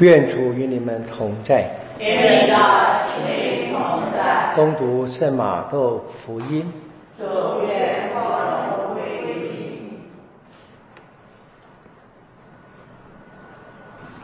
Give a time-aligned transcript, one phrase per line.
[0.00, 1.70] 愿主与你们同在。
[2.00, 2.56] 愿你的
[3.14, 4.52] 心同在。
[4.56, 6.72] 恭读圣马窦福音。
[7.16, 7.24] 主
[7.68, 9.98] 愿光荣归于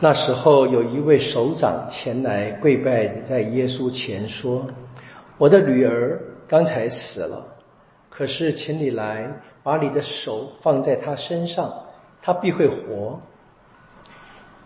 [0.01, 4.67] 那时候，有一位首长前来跪拜在耶稣前说
[5.39, 6.19] ：“我的女儿
[6.49, 7.45] 刚才死了，
[8.09, 9.25] 可是请你来
[9.63, 11.71] 把你的手放在她身上，
[12.21, 13.21] 她必会活。”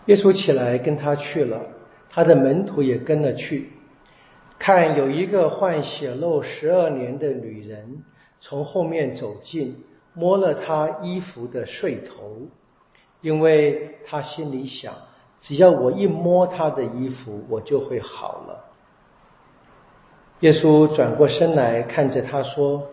[0.06, 1.62] 耶稣起来跟他去了，
[2.10, 3.72] 他的门徒也跟了去。
[4.60, 8.04] 看，有一个患血漏十二年的女人
[8.40, 9.84] 从后面走近，
[10.14, 12.48] 摸了他衣服的穗头，
[13.22, 14.94] 因为他心里想：
[15.42, 18.64] 只要我一摸他的衣服，我就会好了。
[20.42, 22.88] 耶稣转过身来看着他说：“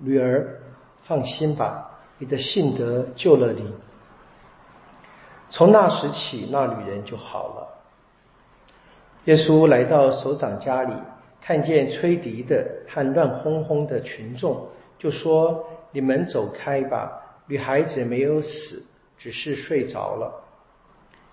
[0.00, 0.60] 女儿，
[1.02, 3.72] 放心吧，你的信德救了你。”
[5.58, 7.66] 从那时起，那女人就好了。
[9.24, 10.92] 耶稣来到首长家里，
[11.40, 14.68] 看见吹笛的和乱哄哄的群众，
[15.00, 17.10] 就说：“你们走开吧，
[17.48, 18.84] 女孩子没有死，
[19.18, 20.32] 只是睡着了。”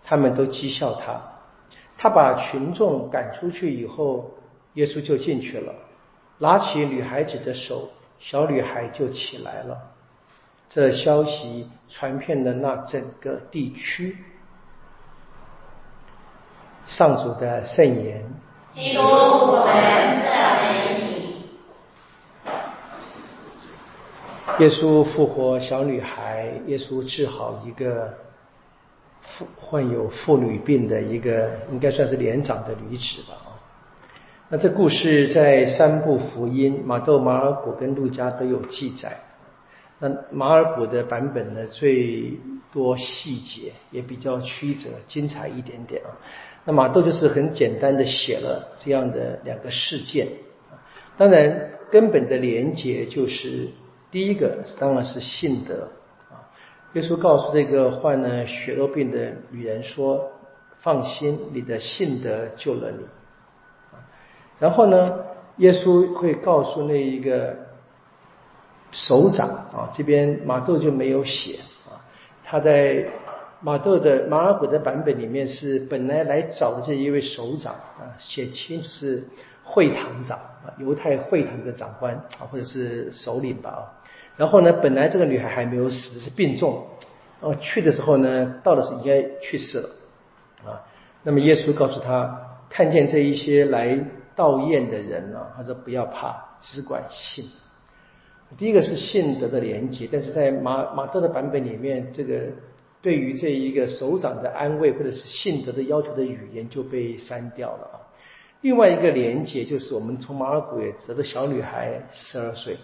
[0.03, 1.21] 他们都讥笑他。
[1.95, 4.31] 他把群众赶出去以后，
[4.73, 5.71] 耶稣就进去了，
[6.39, 9.77] 拿起女孩子的手，小女孩就起来了。
[10.67, 14.17] 这消息传遍了那整个地区。
[16.85, 18.23] 上主的圣言。
[18.71, 19.73] 基督，我们
[20.23, 21.05] 赞美你。
[24.59, 28.13] 耶稣复活小女孩，耶稣治好一个
[29.21, 33.49] 妇患有妇女病的一个，应该算是年长的女子吧啊。
[34.49, 39.17] 那这故事在三部福音马窦、马尔谷跟路加都有记载。
[39.97, 42.37] 那马尔谷的版本呢，最
[42.73, 46.11] 多细节也比较曲折、精彩一点点啊。
[46.65, 50.27] 那马窦就是很简单的写了这样的两个事件
[51.15, 53.69] 当然，根本的连结就是
[54.11, 55.87] 第一个当然是信德
[56.29, 56.43] 啊。
[56.91, 60.29] 耶稣告诉这个患了血肉病的女人说
[60.83, 63.05] ：“放心，你的信德救了你。”
[64.59, 65.19] 然后呢，
[65.57, 67.63] 耶稣会告诉那一个。
[68.95, 71.99] 首长啊，这边马窦就没有写啊。
[72.45, 73.05] 他在
[73.59, 79.27] 马窦的马尔谷的版本里面是本来来找的这一位首长啊，写清楚是
[79.65, 83.83] 会堂长啊，犹太会堂的长官啊，或者是首领吧啊。
[84.37, 86.87] 然后呢，本来这个女孩还没有死，是病重，
[87.41, 89.89] 然后去的时候呢，到的时候应该去世了
[90.63, 90.79] 啊。
[91.23, 93.89] 那么耶稣告诉他，看见这一些来
[94.37, 97.45] 悼唁的人呢，他说不要怕，只管信。
[98.57, 102.43] 第一个是信德的连接，但是在马马特的版本里面，这个
[103.01, 107.99] 对于这一个首长的安慰或者是信德的要求的语言就被删掉了啊。
[108.61, 112.77] 另外一个连接就是我们从马尔谷也知道，小女孩十二岁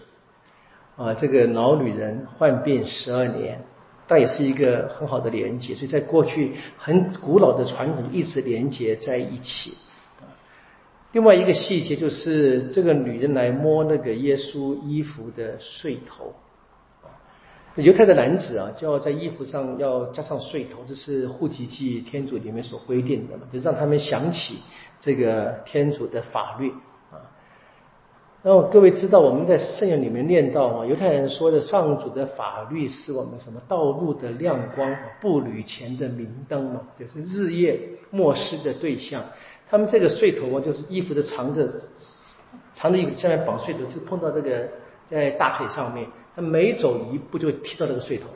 [0.98, 3.60] 啊，这个老女人患病十二年，
[4.08, 9.74] 但也是一个很好的连接，所以在过去很古老的传统一直连接在一起。
[11.12, 16.34] 另外一个细节就是，这个女人来摸那个耶稣衣服的穗头，
[17.76, 24.60] 犹太的男子啊，就要在衣服上要加上穗头，这是户籍记天主里面所规定的嘛，就让他们想起
[25.02, 26.70] 这个天主的法律
[27.12, 27.20] 啊。
[28.42, 37.78] 然后各位知道，我们在圣经里面念到啊，犹太人说的上主的法律是我们什么道路的亮光，步履前的明灯嘛，就是日夜
[38.12, 39.26] 默思的对象。
[39.72, 41.66] 他们这个穗头啊，就是衣服的长的，
[42.74, 44.68] 长的衣服下面绑穗头，就碰到这个
[45.06, 46.06] 在大腿上面，
[46.36, 48.28] 他每走一步就会踢到这个穗头，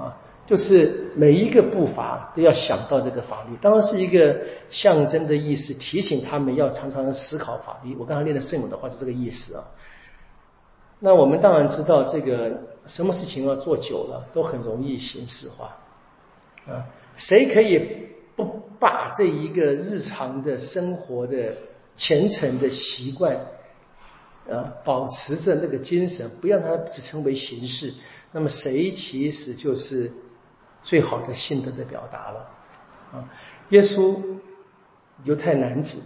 [0.00, 4.38] 啊，就是每一个步伐都要想到这个法律，当然是一个
[4.70, 7.96] 象征的意思，提醒他们要常常思考法律。
[7.96, 9.64] 我刚才念的圣母的话是这个意思啊。
[11.00, 12.52] 那我们当然知道，这个
[12.86, 15.76] 什么事情要做久了，都很容易形式化，
[16.72, 16.86] 啊，
[17.16, 18.06] 谁可以？
[18.36, 21.56] 不把这一个日常的生活的
[21.96, 23.36] 虔诚的习惯
[24.48, 27.92] 呃，保持着那个精神，不让它只成为形式，
[28.32, 30.12] 那么谁其实就是
[30.84, 32.48] 最好的信德的表达了
[33.12, 33.28] 啊？
[33.70, 34.16] 耶稣
[35.24, 35.98] 犹太男子，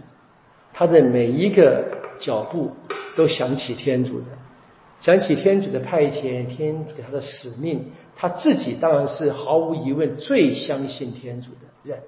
[0.73, 1.85] 他的每一个
[2.19, 2.71] 脚步
[3.15, 4.25] 都想起天主的，
[4.99, 12.01] 想起天主的派遣，天主给他的使命，他自己当然是毫无疑问最相信天主的人。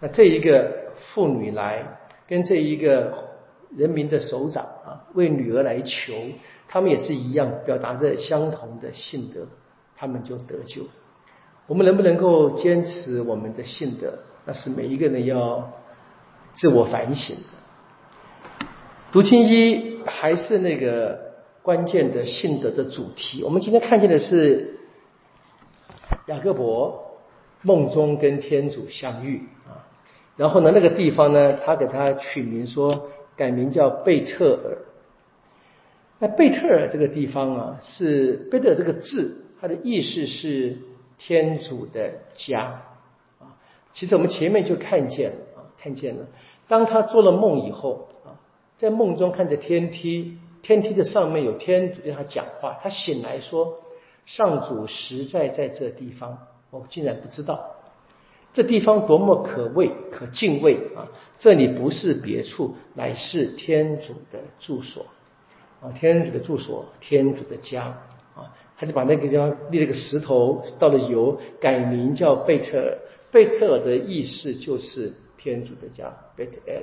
[0.00, 3.28] 那这一个妇女来跟这一个
[3.76, 6.14] 人民的首长啊，为女儿来求，
[6.68, 9.46] 他们也是一样，表达着相同的信德，
[9.96, 10.82] 他们就得救。
[11.66, 14.18] 我们能不能够坚持我们的信德？
[14.44, 15.70] 那是每一个人要
[16.54, 18.66] 自我反省的。
[19.12, 21.18] 读经一还是那个
[21.62, 23.42] 关键的信德的主题。
[23.42, 24.78] 我们今天看见的是
[26.26, 27.07] 雅各伯
[27.62, 29.84] 梦中跟天主相遇啊，
[30.36, 34.78] 然后呢，那个地方呢，他给他取名说改名叫贝特尔。
[36.20, 40.78] 那贝特尔这个地方啊，是贝特尔这个字，它的意思是
[41.16, 42.82] 天主的家
[43.38, 43.54] 啊。
[43.92, 46.26] 其实我们前面就看见了啊，看见了，
[46.66, 48.38] 当他做了梦以后啊，
[48.76, 53.78] 在梦中看着天梯，天梯的上面有天主对他讲话，他醒来说
[54.26, 57.76] ：“上主实在在这地方，我竟然不知道，
[58.52, 61.08] 这地方多么可畏可敬畏啊！
[61.38, 65.06] 这里不是别处，乃是天主的住所。”
[65.80, 67.84] 啊，天主的住所，天主的家，
[68.34, 72.98] 啊，他就把那个地方立了个石头，倒了油，改名叫贝特尔。
[73.30, 76.82] 贝特尔的意思就是天主的家，贝特尔。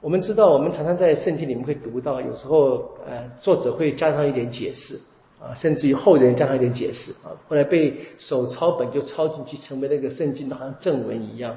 [0.00, 4.98] 我们知道，我们常常在圣经里面会读到，有时候呃，作者会加上一点解释，
[5.40, 11.56] 啊，甚至于后人加上一点解释，啊，后来被手抄本就抄进去，成为那个圣经的好像正文一样。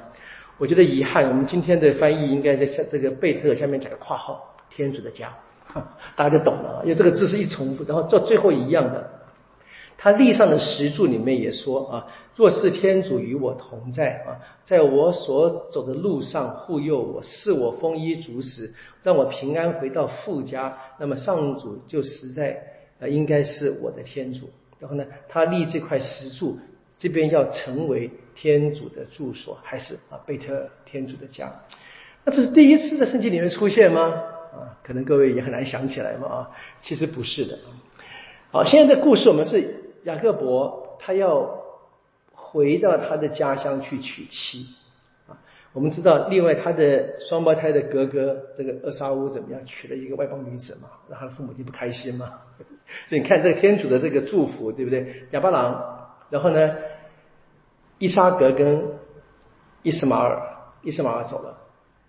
[0.58, 5.32] 我觉得遗憾，我们今天的翻译应该在下这个贝特下面加个括号，天主的家。
[6.16, 9.08] 大家就懂了，因为这个字是一重复，然后到最后一样的。
[9.96, 18.72] 他立上的石柱里面也说啊，若是天主与我同在啊，在我所走的路上护佑我，赐我丰衣足食，
[19.02, 22.60] 让我平安回到父家，那么上主就实在
[23.00, 24.48] 呃应该是我的天主。
[24.78, 26.58] 然后呢，他立这块石柱，
[26.96, 31.52] 这边要成为天主的住所，还是啊贝特天主的家？
[32.24, 34.02] 那这是第一次在圣经里面出现吗？
[34.52, 36.50] 啊，可能各位也很难想起来嘛啊，
[36.80, 37.58] 其实不是的。
[38.50, 41.62] 好，现在的故事我们是雅各伯他要
[42.32, 44.66] 回到他的家乡去娶妻。
[45.72, 52.40] 我们知道，另外他的双胞胎的哥哥这个厄沙乌怎么样，娶了一个外邦女子嘛，让他父母就不开心嘛。
[53.08, 55.26] 所以你看这个天主的这个祝福，对不对？
[55.30, 56.74] 亚巴郎，然后呢，
[57.98, 58.84] 伊莎格跟
[59.82, 60.42] 伊斯马尔，
[60.82, 61.56] 伊斯马尔走了，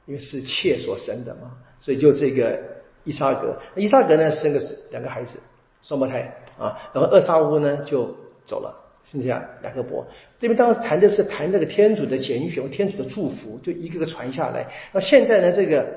[0.07, 1.51] 因为是妾所生的嘛。
[1.77, 2.59] 所以就这个
[3.03, 4.59] 伊萨格，伊萨格呢生个
[4.89, 5.39] 两个孩子，
[5.83, 8.15] 双胞胎啊，然后厄沙乌呢就
[8.45, 10.05] 走了，是这样雅各伯。
[10.39, 14.67] 这边当时谈的是谈这个天主的拣选和天主的祝福，就一个个传下来。
[14.93, 15.87] 那现在呢，这个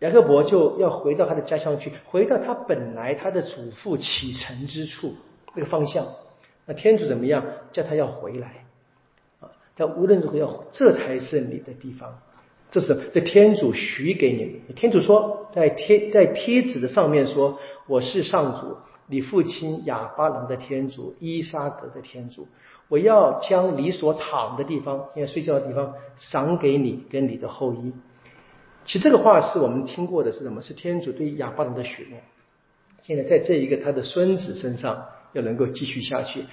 [0.00, 5.14] 雅各伯就要回到他的家乡去，回到他本来他的祖父启程之处
[5.54, 6.06] 那个方向。
[6.66, 8.66] 那天主怎么样叫他要回来
[9.40, 9.50] 啊？
[9.74, 12.18] 但无论如何要，这才是你的地方。
[12.70, 14.76] 这是这天主许给你们。
[14.76, 17.58] 天主说，在贴在贴纸的上面说
[17.88, 18.76] ：“我是上主，
[19.08, 22.46] 你父亲亚巴郎的天主，伊沙格的天主。
[22.88, 27.92] 我要将你所躺的地方，现在睡觉的地方，赏给你跟你的后裔。”
[28.86, 30.62] 其实这个话是我们听过的，是什么？
[30.62, 32.18] 是天主对亚巴郎的许诺。
[33.02, 36.44] 现在在这一个他的孙子身上，要能够继续下去。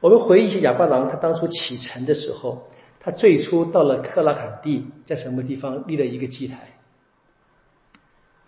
[0.00, 2.70] 我们回忆一下亚巴郎他当初启程的时候。
[3.00, 6.70] 他最初到了克拉坎地，在什么地方立了一个祭台？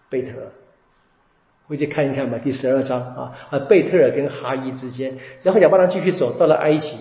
[0.09, 0.51] 贝特，
[1.67, 6.97] 回去看一看吧，第十二章啊啊，贝特尔跟哈伊之间，然后亚巴郎继续走到了埃及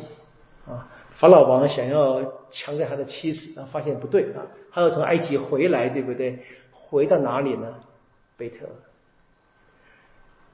[0.68, 4.42] 啊，法老王想要强奸他的妻子，啊，发现不对啊，
[4.72, 6.40] 他要从埃及回来，对不对？
[6.72, 7.76] 回到哪里呢？
[8.38, 8.72] 贝特尔。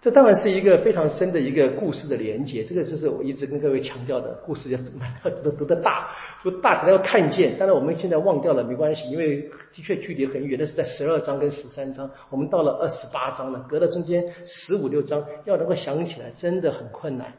[0.01, 4.79] 这当然是一个非常深的一个故事的连接，这个就是我一直跟各位强调的，故事要
[5.43, 6.09] 读读的大，
[6.41, 7.55] 读大才能看见。
[7.55, 17.31] 当然我们现在忘掉了没关系，因为的确距离很远，那是在十二章跟十三章，我们到了二十八章了，隔了中间十五六章，要能够想起来真的很困难。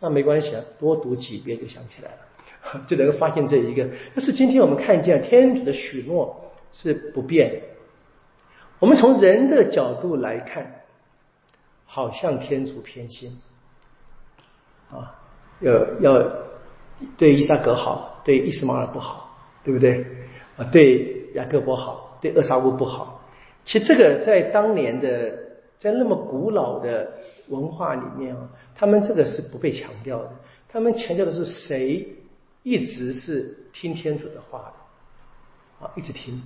[0.00, 3.86] 那没关系啊，多读几遍就想起来了， 就能够发现这一个。
[4.12, 7.56] 但是今天我们看见天主的许诺是不变的，
[8.80, 10.81] 我们从人的角度来看。
[11.94, 13.38] 好像天主偏心
[14.90, 15.20] 啊，
[15.60, 16.26] 要要
[17.18, 19.28] 对伊萨格好，对伊斯玛尔不好，
[19.62, 20.06] 对不对？
[20.56, 23.22] 啊，对雅各伯好，对厄沙乌不好。
[23.66, 25.38] 其实这个在当年的，
[25.76, 27.12] 在那么古老的
[27.48, 30.30] 文化里面啊，他们这个是不被强调的。
[30.70, 32.08] 他们强调的是谁
[32.62, 34.72] 一直是听天主的话
[35.80, 36.40] 的啊，一直听。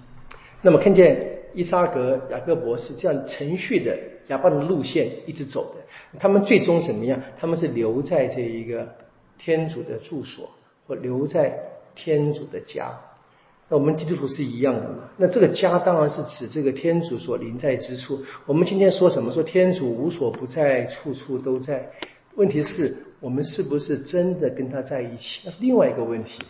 [0.61, 3.97] 那么看见伊萨格、雅各伯是这样程序的。
[4.29, 7.21] 亚巴的路线一直走的，他们最终怎么样？
[7.37, 8.89] 他们是留在这一个
[9.39, 10.51] 天主的住所，
[10.87, 11.59] 或留在
[11.95, 12.99] 天主的家。
[13.69, 15.11] 那我们基督徒是一样的嘛？
[15.17, 18.23] 那这个家当然是指这个天主所临在之处。
[18.47, 19.33] 我们今天说什么？
[19.33, 21.91] 说天主无所不在，处处都在。
[22.37, 25.41] 问题是我们是不是真的跟他在一起？
[25.45, 26.41] 那是另外一个问题。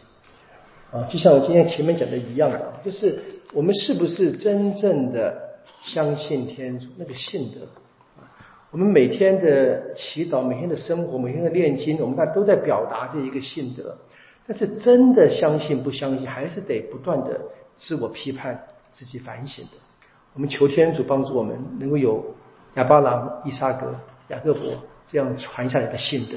[0.91, 3.19] 啊，就像我今天前面讲的一样的，就是
[3.53, 5.46] 我们是不是真正的
[5.87, 7.61] 相信天主那个信德？
[8.73, 13.97] 我们每天的祈祷、每天的生活、每天的念经，我们大家都在表达这一个信德。
[14.47, 17.41] 但是真的相信不相信，还是得不断的
[17.77, 19.71] 自我批判、自己反省的。
[20.35, 22.35] 我们求天主帮助我们，能够有
[22.75, 23.95] 亚巴郎、伊萨格、
[24.29, 24.63] 雅各伯
[25.11, 26.37] 这样传下来的信德。